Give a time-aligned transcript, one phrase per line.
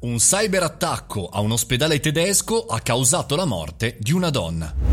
[0.00, 4.87] Un cyberattacco a un ospedale tedesco ha causato la morte di una donna.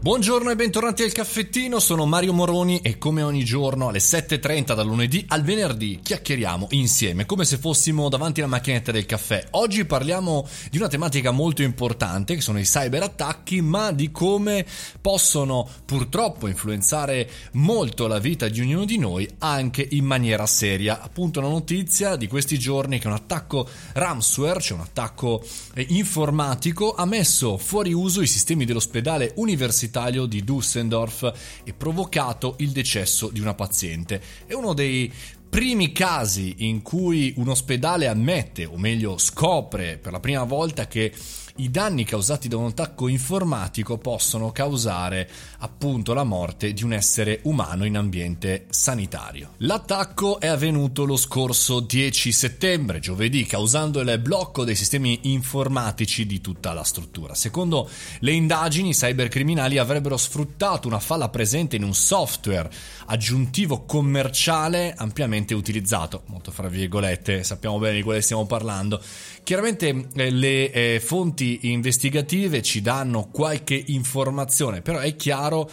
[0.00, 4.86] Buongiorno e bentornati al caffettino, sono Mario Moroni e come ogni giorno alle 7.30 dal
[4.86, 9.44] lunedì al venerdì chiacchieriamo insieme come se fossimo davanti alla macchinetta del caffè.
[9.50, 14.64] Oggi parliamo di una tematica molto importante che sono i cyberattacchi ma di come
[15.00, 21.02] possono purtroppo influenzare molto la vita di ognuno di noi anche in maniera seria.
[21.02, 25.44] Appunto una notizia di questi giorni che un attacco ransomware, cioè un attacco
[25.74, 31.32] eh, informatico, ha messo fuori uso i sistemi dell'ospedale universitario universitario di Düsseldorf
[31.64, 34.20] e provocato il decesso di una paziente.
[34.46, 35.12] È uno dei
[35.48, 41.12] primi casi in cui un ospedale ammette, o meglio scopre per la prima volta che
[41.58, 47.40] i danni causati da un attacco informatico possono causare appunto la morte di un essere
[47.44, 49.54] umano in ambiente sanitario.
[49.58, 56.40] L'attacco è avvenuto lo scorso 10 settembre, giovedì, causando il blocco dei sistemi informatici di
[56.40, 57.34] tutta la struttura.
[57.34, 62.70] Secondo le indagini, i cybercriminali avrebbero sfruttato una falla presente in un software
[63.06, 69.00] aggiuntivo commerciale ampiamente utilizzato, molto fra virgolette, sappiamo bene di quale stiamo parlando.
[69.42, 75.70] Chiaramente eh, le eh, fonti investigative ci danno qualche informazione, però è chiaro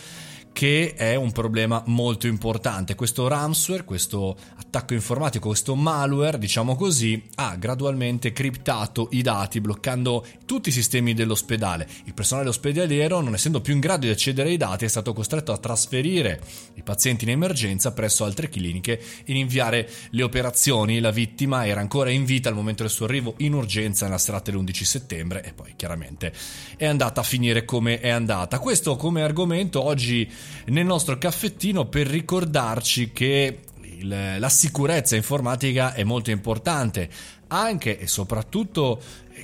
[0.56, 2.95] che è un problema molto importante.
[2.95, 10.26] Questo ransomware, questo attacco informatico, questo malware, diciamo così, ha gradualmente criptato i dati, bloccando
[10.45, 11.86] tutti i sistemi dell'ospedale.
[12.06, 15.52] Il personale ospedaliero, non essendo più in grado di accedere ai dati, è stato costretto
[15.52, 16.42] a trasferire
[16.76, 21.02] i pazienti in emergenza presso altre cliniche e inviare le operazioni.
[21.02, 24.52] La vittima era ancora in vita al momento del suo arrivo in urgenza nella serata
[24.52, 26.31] dell'11 settembre e poi chiaramente
[26.78, 28.58] è andata a finire come è andata.
[28.59, 33.60] Questo come argomento oggi nel nostro caffettino per ricordarci che
[34.02, 37.10] la sicurezza informatica è molto importante
[37.48, 39.00] anche e soprattutto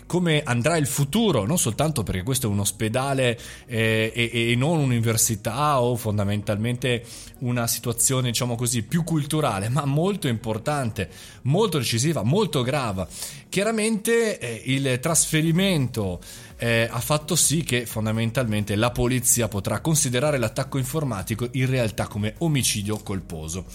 [0.05, 4.77] come andrà il futuro, non soltanto perché questo è un ospedale eh, e, e, non
[4.77, 7.03] un'università o fondamentalmente
[7.39, 11.09] una situazione, diciamo così, più culturale, ma molto importante,
[11.43, 13.07] molto decisiva, molto grave.
[13.49, 16.19] Chiaramente eh, il trasferimento
[16.57, 22.35] eh, ha fatto sì che fondamentalmente la polizia potrà considerare l'attacco informatico in realtà come
[22.39, 23.65] omicidio colposo.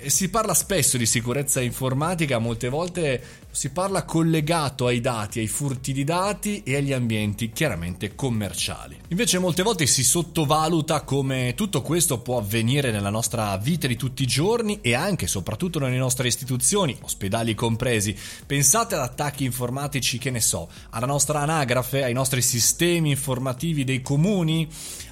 [0.00, 5.48] Eh, si parla spesso di sicurezza informatica, molte volte si parla collegato ai dati, ai
[5.48, 8.96] furti di dati e agli ambienti chiaramente commerciali.
[9.08, 14.22] Invece molte volte si sottovaluta come tutto questo può avvenire nella nostra vita di tutti
[14.22, 18.14] i giorni e anche e soprattutto nelle nostre istituzioni, ospedali compresi.
[18.46, 24.02] Pensate ad attacchi informatici, che ne so, alla nostra anagrafe, ai nostri sistemi informativi dei
[24.02, 24.68] comuni,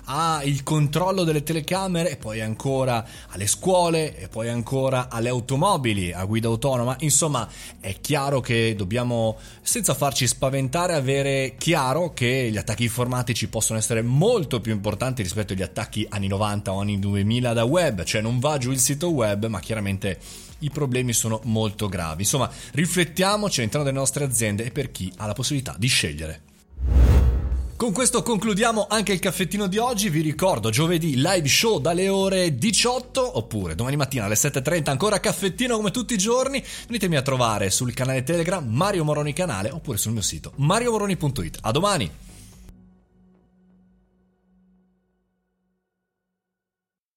[0.06, 6.24] al controllo delle telecamere e poi ancora alle scuole e poi ancora alle automobili a
[6.24, 6.96] guida autonoma.
[7.00, 7.48] Insomma,
[7.80, 14.02] è chiaro che dobbiamo, senza farci spaventare, avere chiaro che gli attacchi informatici possono essere
[14.02, 18.38] molto più importanti rispetto agli attacchi anni 90 o anni 2000 da web, cioè non
[18.38, 20.18] va giù il sito web, ma chiaramente
[20.60, 22.22] i problemi sono molto gravi.
[22.22, 26.45] Insomma, riflettiamoci all'interno delle nostre aziende e per chi ha la possibilità di scegliere.
[27.76, 30.08] Con questo concludiamo anche il caffettino di oggi.
[30.08, 35.76] Vi ricordo giovedì live show dalle ore 18 oppure domani mattina alle 7.30 ancora caffettino
[35.76, 36.64] come tutti i giorni.
[36.86, 41.58] Venitemi a trovare sul canale Telegram Mario Moroni Canale oppure sul mio sito mariomoroni.it.
[41.60, 42.25] A domani!